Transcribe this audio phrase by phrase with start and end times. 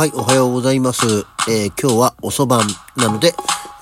[0.00, 1.26] はい、おはようございます。
[1.46, 2.66] えー今日は遅番
[2.96, 3.34] なので、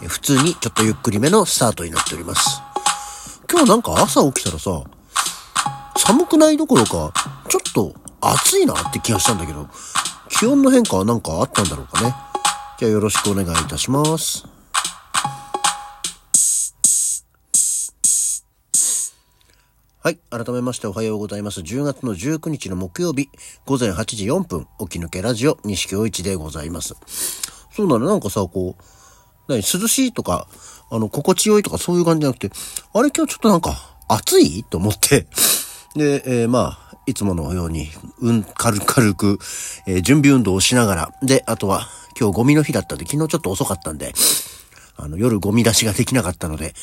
[0.09, 2.61] 普通にちょっとゆっくりめのスタートになっております。
[3.49, 4.83] 今日なんか朝起きたらさ、
[5.97, 7.13] 寒くないどころか、
[7.49, 9.69] ちょっと暑いなって気がしたんだけど、
[10.29, 12.13] 気温の変化はなんかあったんだろうかね。
[12.81, 14.58] じゃあよろしくお願いいたします。
[20.09, 20.19] はい。
[20.31, 21.61] 改めましておはようございます。
[21.61, 23.29] 10月の19日の木曜日、
[23.67, 26.95] 午前8時4分、起き抜けラジオ、西京一でございます。
[27.71, 28.83] そうなの、なんかさ、こう、
[29.49, 30.49] 何、涼しいとか、
[30.91, 32.51] あの、心地よいとかそういう感じじゃなくて、
[32.95, 34.65] あれ今日ちょっとなんか、暑い？
[34.65, 35.27] と思って、
[35.95, 39.39] で、えーまあ、いつものように、うん、軽く、
[39.87, 41.87] えー準備運動をしながら、で、あとは、
[42.19, 44.15] 今日ゴミの日だったんで、昨日ちょっと遅かったんで、
[44.99, 46.75] あの、夜ゴミ出しができなかったので、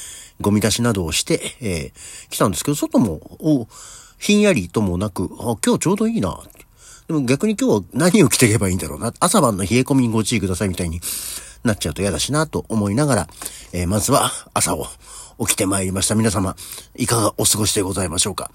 [0.41, 3.67] ゴミ出しなどをして、えー来たんですけど、外も、お、
[4.17, 6.39] ひんやりともなく、あ、今日ちょうどいいな。
[7.07, 9.13] でも逆に今日は何を着ていけばいいんだろうな。
[9.19, 11.01] 朝晩の冷え込みにご注意くださいみたいに
[11.63, 13.27] なっちゃうと嫌だしなと思いながら、
[13.73, 14.87] えーまずは朝を
[15.39, 16.15] 起きてまいりました。
[16.15, 16.55] 皆様、
[16.95, 18.49] いかがお過ごしでございましょうか。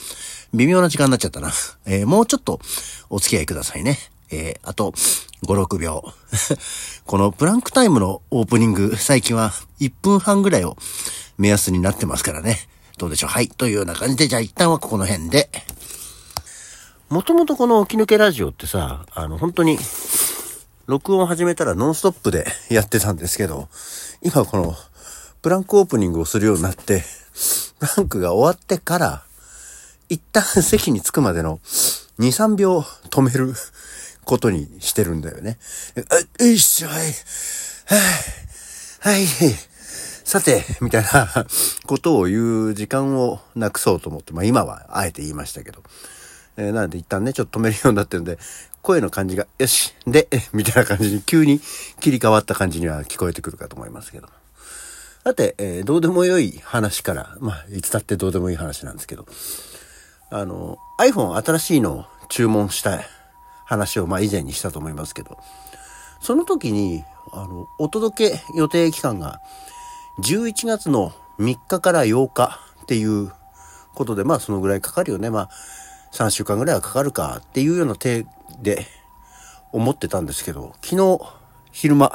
[0.55, 1.53] 微妙な時間になっちゃったな。
[1.87, 2.61] えーもうちょっと
[3.09, 3.99] お付き合いくださいね。
[4.31, 4.93] えーあと、
[5.45, 6.05] 5、6秒。
[7.07, 10.77] このプランクタイムのオープニング、最近は1分半ぐらいを
[11.39, 12.69] 目安になってますからね。
[12.99, 13.31] どうでしょう？
[13.31, 13.49] はい。
[13.49, 15.51] というような感じで、じゃあ一旦はここの辺で。
[17.09, 19.79] もともとこの起き抜けラジオってさ、あの、本当に、
[20.87, 23.69] 録音始めたらノンストップで やってたんですけど、
[24.23, 24.77] 今この、
[25.43, 27.05] プランクオープニングをするようになって、
[27.81, 29.23] プランクが終わってから、
[30.09, 31.59] 一旦席に着くまでの
[32.19, 33.55] 2、3秒止める
[34.25, 35.59] ことにしてるんだよね。
[36.39, 36.99] あ、よいしょ、はい。
[36.99, 37.11] はい。
[39.01, 39.27] はい。
[40.25, 41.47] さて、みたいな
[41.87, 45.83] ことを言う時間をなくそうと思って、まあ今はあえて言いましたけど。
[46.57, 48.39] えーなので一旦ね、ちょっと止めるようになってるんで、
[48.83, 51.61] 声の感じが、よし、で、えみたいな感じに急に
[52.01, 54.29] 切り替わった感じには聞こえてくるかと思いますけど。
[55.25, 59.27] さて、えーどうでもよい話から、まあ、いつだってどうでもいい話なんですけど、
[60.31, 63.07] あの、iPhone 新しいのを注文したい
[63.71, 65.39] 話を、まあ以前にしたと思いますけど、
[66.21, 69.41] その時に、あの、お届け予定期間が
[70.19, 73.31] 11月の3日から8日っていう
[73.95, 75.31] ことで、まあそのぐらいかかるよね。
[75.31, 75.51] まあ
[76.13, 78.27] 3週間ぐらいはかかるかっていうような手
[78.61, 78.87] で
[79.71, 81.21] 思ってたんですけど、昨日
[81.71, 82.13] 昼間、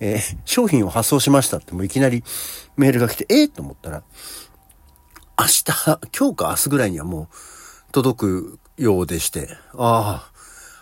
[0.00, 2.24] えー商品を発送しましたってもういきなり
[2.76, 4.02] メールが来て、えー、と思ったら、
[5.38, 5.64] 明日、
[6.18, 10.29] 今日か明日ぐらいにはもう届くようでして、ああ、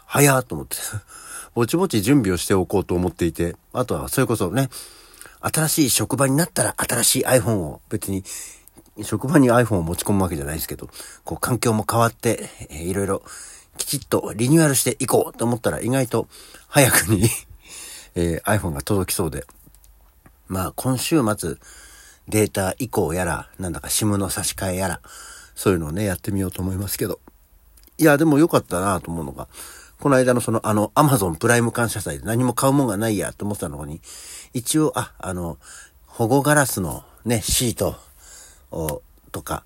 [0.09, 0.77] 早っと思って、
[1.55, 4.71] ぼちぼち準備をしておこうと思っていて、あとはそれこそね、
[5.41, 8.25] 新しい職場になったら新しい iPhone を別に、
[9.03, 10.89] 職場に iPhone を持ち込むわけじゃないですけど、
[11.25, 13.23] こう環境も変わって、えーいろいろ
[13.77, 16.27] きちっとリニューアルしていこうと思ったら意外と
[16.69, 17.29] 早くに、
[18.17, 19.47] えー iPhone が届きそうで、
[20.49, 21.57] まあ今週末
[22.29, 25.01] データ移行やら、なんだか SIM の差し替えやら、
[25.55, 27.21] そういうのをね、やってみようと思いますけど。
[27.99, 29.49] いや、でも良かったなと思うのが、
[30.01, 34.01] この間のその、あの、アマゾンプライム感謝祭で何も買うもんがないやと思ってたのに、
[34.55, 35.59] 一応、あ、あの、
[36.07, 37.97] 保護ガラスのね、シート
[38.71, 39.65] を、とか、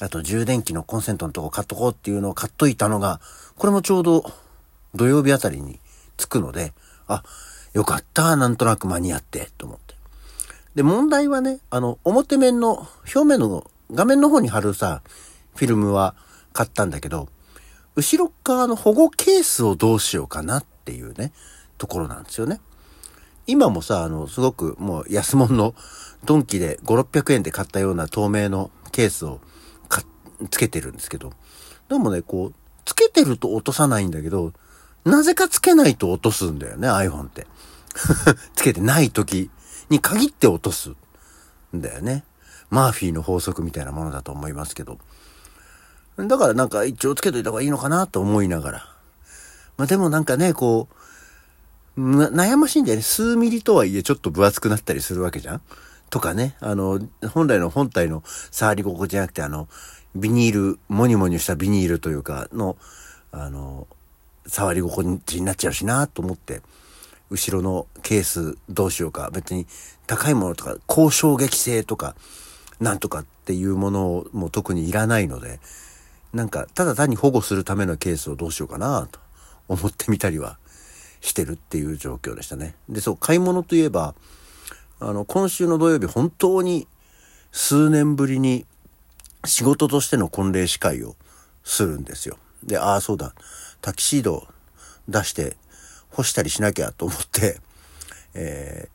[0.00, 3.20] あと充電器のコンセントのとこ買っとこうっていうのを買っといたのが、
[3.56, 4.24] これもちょうど
[4.94, 5.78] 土曜日あたりに
[6.16, 6.72] 着くので、
[7.06, 7.22] あ、
[7.74, 9.94] よかった、なんとなく間に合って、と思って。
[10.74, 15.02] で、問題はね、あの、表面の、表面の画面の方に貼るさ、
[15.54, 16.14] フィルムは
[16.52, 17.28] 買ったんだけど、
[17.96, 21.32] 後ろ側の保護ケースをどうしようかなっていうね、
[21.78, 22.60] ところなんですよね。
[23.46, 25.74] 今もさ、あの、すごくもう安物の
[26.24, 29.40] ドンキで5、600円で買ったような透明のケースを
[29.88, 30.02] か
[30.50, 31.32] つけてるんですけど、
[31.88, 32.54] でもね、こう、
[32.84, 34.52] つけてると落とさないんだけど、
[35.04, 37.46] なぜかつけないと落とすんだよね、iPhone って。
[38.56, 39.50] つけてない時
[39.88, 40.90] に限って落とす
[41.76, 42.24] んだよね。
[42.70, 44.98] マーフィーの法則みたいなものだと思いますけど。
[46.16, 48.88] だからなんか一応つけといた方がいいのかなと思いながら。
[49.76, 50.88] まあでもなんかね、こ
[51.96, 53.02] う、悩ましいんだよね。
[53.02, 55.62] 数ミリとはいえちょっと分厚くなったりするわけじゃん
[56.10, 57.00] とかね、あの、
[57.32, 59.68] 本来の本体の触り心地じゃなくて、あの、
[60.14, 62.76] ビニール、モニモニしたビニールというか、の、
[63.32, 63.88] あの、
[64.46, 66.62] 触り心地になっちゃうしなと思って、
[67.30, 69.30] 後ろのケースどうしようか。
[69.32, 69.66] 別に
[70.06, 72.14] 高いものとか、高衝撃性とか、
[72.80, 75.58] なんとかっていうものも特にいらないので、
[76.34, 79.20] なんか、ただ単に保護するためのケースをどうしようかなと
[79.68, 80.58] 思ってみたりは
[81.20, 82.74] してるっていう状況でしたね。
[82.88, 84.14] で、そう、買い物といえば、
[84.98, 86.88] あの、今週の土曜日本当に
[87.52, 88.66] 数年ぶりに
[89.44, 91.14] 仕事としての婚礼司会を
[91.62, 92.36] するんですよ。
[92.64, 93.32] で、ああ、そうだ、
[93.80, 94.48] タキシード
[95.08, 95.56] 出して
[96.10, 97.60] 干したりしなきゃと思って、
[98.34, 98.88] え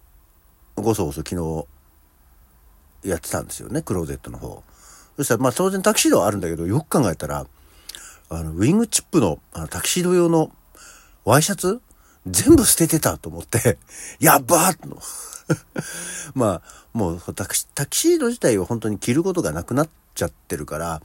[0.76, 4.64] ー、ごそごそ昨日やってたんですよね、クローゼットの方。
[5.20, 7.46] そしたら、まあ当然タキシードはあるんだけど、よく考えたら、
[8.30, 10.50] あの、ウィングチップのあのタキシード用の
[11.26, 11.82] ワイシャツ
[12.26, 13.78] 全部捨ててたと思って、
[14.22, 14.98] やっばーの。
[16.36, 21.02] まあ、もうタキタキシード自体は本当に着ることがなくなっちゃってるから、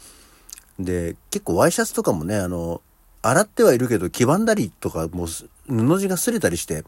[0.78, 2.82] で、結構ワイシャツとかもね、あの、
[3.20, 6.84] 洗ってはいるけど、黄ばんだりとか、もう布地が擦れたりして、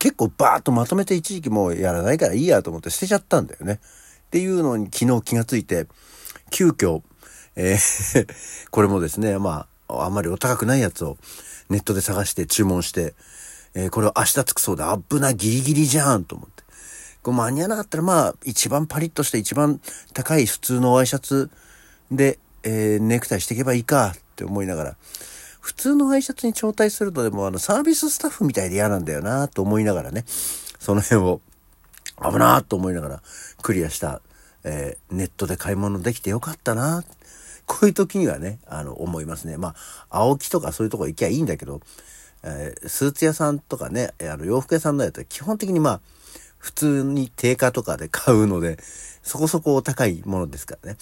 [0.00, 3.78] 結構バーッとまとめて一時期もうやらないからいいやと思って捨てちゃったんだよね。
[4.26, 5.86] っていうのに昨日気がついて、
[6.50, 7.02] 急遽、
[7.56, 8.26] えー
[8.70, 11.16] これもですね、まあ、あんまりお高くないやつを
[11.68, 13.14] ネットで探して注文して、
[13.74, 16.58] えー、これを明日着くそうで危なギリギリじゃんと思って。
[17.22, 19.80] こう間に合わなかったらまあ、一番パリッとして一番
[20.14, 21.50] 高い普通のワイシャツ
[22.10, 24.96] で、えー、ネクタイしていけばいいかって思いながら、
[25.60, 30.24] 普通のワイシャツに招待するとでもあのサービススタッフみたいで嫌なんだよなと思いながらね、
[30.78, 31.40] その辺を
[32.22, 33.22] 危なーと思いながら
[33.62, 34.22] クリアした、
[34.68, 37.02] えー、ネットで買い物できてよかったな
[37.64, 39.56] こういう時にはね、あの、思いますね。
[39.56, 39.74] ま
[40.08, 41.80] あ、青木とかそういうとこ行きゃいいんだけど、
[42.42, 46.00] えー、スーツ屋さんとかね、あの、洋服屋さんのやつは基本的にまあ、
[46.58, 48.78] 普通に定価とかで買うので、
[49.22, 50.98] そこそこ高いものですからね。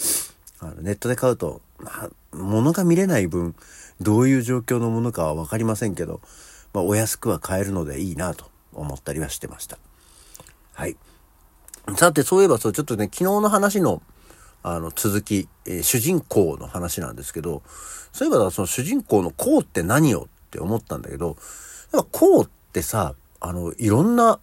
[0.58, 3.54] あのネットで買うと、まあ、物が見れない分、
[4.00, 6.20] どういう状況のものかは分かりませんけど、
[6.72, 9.78] まあ、お安くは買えるのでいいなと思ったりはしてました。
[10.74, 10.96] はい。
[11.94, 14.03] さて、そういえばそう、ちょっとね、昨日の話の、
[14.62, 17.62] あの、続き、えー、主人公の話なんですけど、
[18.12, 21.37] そういえばその主人公のこうって何よって思ったんだけど、
[21.93, 24.41] やっぱこうってさ、あの、いろんな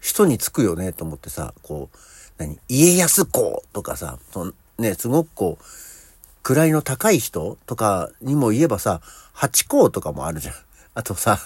[0.00, 1.96] 人につくよねと思ってさ、こう、
[2.38, 9.00] 何家康公とかさ、そのね、すごくこう、位の高い人とかにも言えばさ、
[9.32, 10.54] 八公とかもあるじゃん。
[10.94, 11.38] あとさ、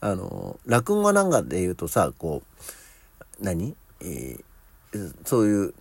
[0.00, 2.42] あの、落語なんかで言うとさ、こ
[3.40, 3.76] う、何？
[4.00, 5.74] えー、そういう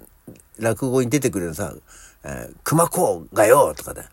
[0.60, 1.74] 落語に出てくるさ、
[2.24, 4.04] えー、熊公がよとかで、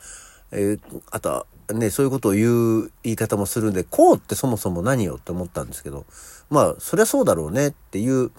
[0.53, 6.05] えー、あとはね、そういうことを言う言い方もするんで、こうってそもそも何よって思ったんですけど、
[6.51, 8.31] まあ、そりゃそうだろうねっていう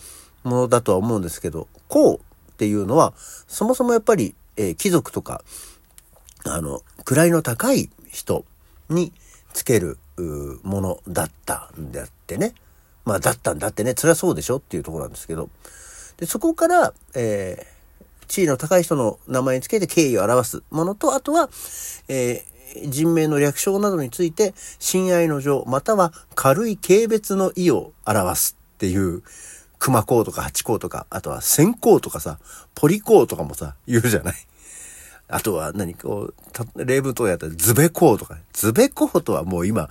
[0.44, 2.15] ものだとは思うんですけど、こう
[2.51, 5.44] っていうのは、そもそもやっぱり、えー、貴族とか、
[6.45, 8.45] あの、位の高い人
[8.89, 9.13] に
[9.54, 9.98] つける
[10.63, 12.54] ものだったんであってね。
[13.05, 15.50] まあ、だったんだってね、そりゃそうでしょっていうところなんですけど。
[16.17, 21.50] で、そこから、えー、地位の高い人の名前につけて敬意を表すものと、あとは、
[22.07, 29.21] えー、人名の略称などについて、親愛の情、または軽い軽蔑の意を表すっていう、
[29.79, 32.39] 熊公とか八公とか、あとは千公とかさ、
[32.73, 34.35] ポリ公とかもさ、言うじゃない。
[35.29, 36.33] あとは何こ
[36.75, 39.89] う、例文等やったらズベコーとか、ズベコーとはもう今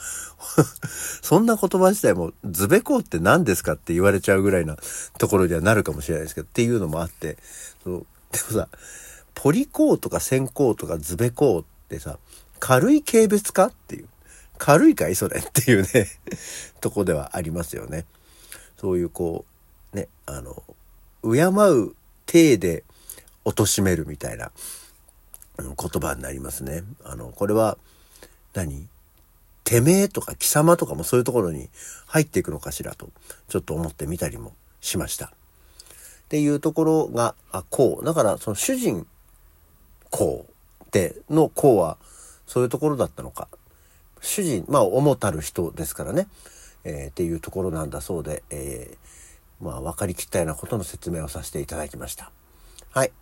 [1.23, 4.77] そんな言葉自体もズベコーって何ですかって言われちゃうぐらいな
[5.19, 7.39] ところにはなるかもしれないですけど、っていうのもあって、
[7.83, 8.69] そのでもさ、
[9.35, 12.19] ポリコーとか線香とかズベコーってさ、
[12.61, 14.09] 軽い軽蔑かっていう。
[14.59, 16.07] 軽いかいそれっていうね
[16.81, 18.05] とこではありますよね。
[18.77, 19.45] そういうこ
[19.93, 20.63] う、ね、あの、
[21.25, 21.95] 敬う
[22.27, 22.85] 体で
[23.45, 24.53] 貶めるみたいな。
[25.63, 26.85] 言葉になりますね。
[27.05, 27.79] あの、これは
[28.55, 28.89] 何、
[29.65, 31.71] てめえとか貴様とかもそういうところに
[32.07, 33.11] 入っていくのかしらと、
[33.49, 35.27] ちょっと思ってみたりもしました。
[35.27, 35.31] っ
[36.29, 38.05] ていうところが、あ、こう。
[38.05, 39.07] だから、その主人
[40.11, 40.47] 公
[40.91, 41.99] でのこうは、
[42.47, 43.49] そういうところだったのか。
[44.21, 46.29] 主人、まあ、主たる人ですからね。
[46.85, 52.33] えー、っていうところなんだそうで、えー、まあ、分かりきったようなことの説明をさせていただきました。
[52.91, 53.13] はい。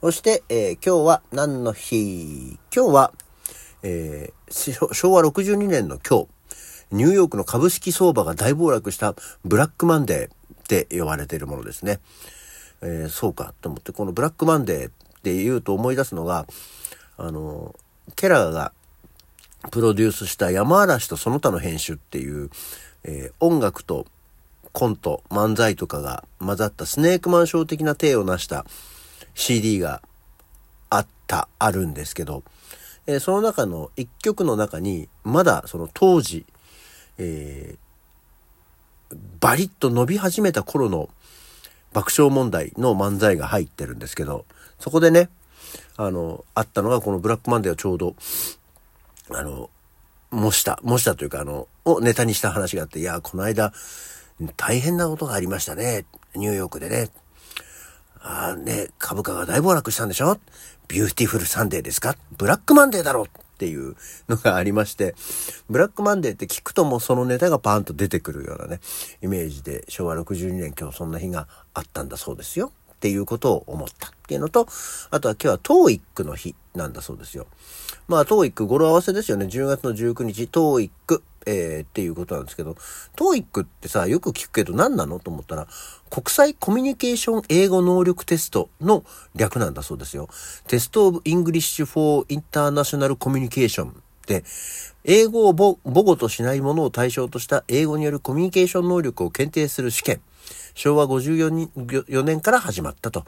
[0.00, 2.58] そして、えー、今日は何の日？
[2.74, 3.12] 今日は、
[3.82, 6.28] えー、昭和62年の今日、
[6.90, 9.14] ニューヨークの株式相場が大暴落した
[9.44, 12.00] ブラックマンデーって呼ばれているものですね。
[12.80, 14.92] えー、そうかと思って、このブラックマンデーっ
[15.22, 16.46] て言うと思い出すのが、
[17.18, 17.74] あの、
[18.16, 18.72] ケラーが
[19.70, 22.48] プロデュースした山嵐とその他の編集っていう、
[23.04, 24.06] えー、音楽と
[24.72, 28.64] コント、漫才とかが混ざったスネークマンショー的な体を成した
[29.40, 30.02] CD が
[30.90, 32.44] あった、あるんですけど、
[33.06, 36.44] えー、その中の一曲の中に、まだその当時、
[37.16, 41.08] えー、バリッと伸び始めた頃の
[41.94, 44.44] 爆笑問題の漫才が入ってるんですけど、
[44.78, 45.30] そこでね、
[45.96, 48.14] あの、あったのがこのブラックマンデーをちょうど、
[49.30, 49.70] あの、
[50.30, 53.72] 模した、模したというかあの、をネタにした話があって、いや、この間、
[54.56, 56.04] 大変なことがありましたね。
[56.34, 57.08] ニューヨークでね。
[58.22, 60.38] ああね、株価が大暴落したんでしょ？
[60.88, 62.16] ビューティフルサンデーですか？
[62.36, 63.26] ブラックマンデーだろっ
[63.58, 63.96] ていう
[64.28, 65.14] のがありまして、
[65.70, 68.80] ブラックマンデーって聞くともうそのネタがパーンと出てくるようなね、
[69.22, 72.72] イメージで昭和62年今日そんな日があったんだそうですよ。
[72.92, 74.66] っていうことを思ったっていうのと、
[75.10, 77.46] あとは今日は TOEIC の日なんだそうですよ。
[78.06, 79.46] まあ TOEIC 語呂合わせですよね。
[79.46, 82.76] 10月の19日 TOEIC えー、っていうことなんですけど、
[83.16, 85.66] TOEIC ってさ、よく聞くけど何なのと思ったら、
[86.10, 89.04] 国際コミュニケーション英語能力テストの
[89.34, 90.28] 略なんだそうですよ。
[90.66, 93.92] テストオブイングリッシュフォーインターナショナルコミュニケーションっ
[94.26, 94.44] て、
[95.04, 100.20] 英語を母語としないものを対象とした英語によるコミュニケーション能力を検定する試験。
[100.74, 103.24] 昭和54年から始まったと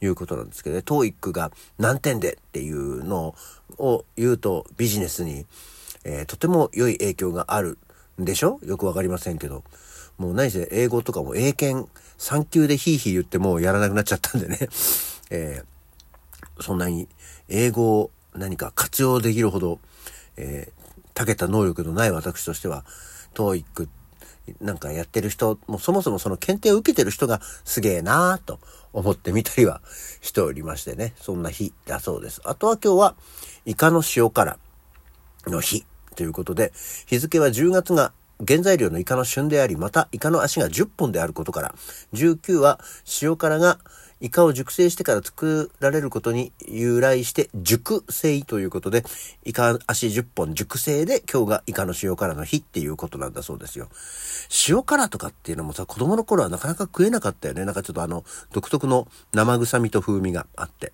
[0.00, 3.34] いうことなんですけどね、TOEIC が何点でっていうの
[3.78, 5.46] を言うとビジネスに
[6.04, 7.78] えー、とても良い影響がある
[8.20, 8.60] んでしょ？
[8.64, 9.64] よくわかりませんけど。
[10.16, 14.58] もう何せ英語とかも英検3級でヒーヒー言ってもうやらなくなっちゃったんでね。
[15.30, 17.08] えー、そんなに
[17.48, 19.80] 英語を何か活用できるほど、
[20.36, 22.84] えー、長けた能力のない私としては、
[23.34, 23.88] TOEIC
[24.60, 28.60] なんかやってる人、もうそもそもその検定を受けてる人がすげえなーと
[28.92, 29.80] 思ってみたりは
[30.20, 31.14] しておりましてね。
[31.20, 32.40] そんな日だそうです。
[32.44, 33.16] あとは今日は
[33.64, 34.58] イカの塩辛
[35.46, 35.84] の日
[36.14, 36.72] ということで、
[37.06, 38.12] 日付は10月が
[38.46, 41.74] 原材料のイカの旬であり、またイカの足が10本であることから、
[42.14, 42.80] 19は
[43.22, 43.78] 塩辛が
[44.20, 49.04] イカを熟成してから作られることに由来して熟成ということで、
[49.44, 53.88] イカ足10本熟成で今日がイカの塩辛の日っていうことなんだそうですよ。
[54.68, 57.64] 塩辛とかっていうのもさ、子供の頃はなかなか食えなかったよね。
[57.64, 60.92] なんかちょっとあの、独特の生臭みと風味があって。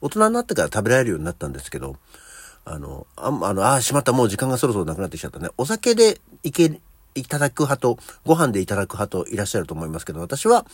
[0.00, 1.96] 大人になってから食べられるようになったんですけど、
[2.68, 5.48] あの、あ、あの、あ、しまった、もう時間がそろそろなくなってきちゃったね。
[5.56, 6.80] お酒でいけ、
[7.14, 10.66] いただく派と、ご飯でいただく派といらっしゃると思いますけど、私は、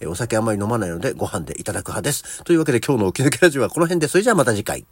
[0.00, 2.42] えお酒あんまり飲まないので、ご飯でいただく派です。
[2.44, 4.86] というわけで今日のお気づきラジオはこの辺で、それじゃあまた次回。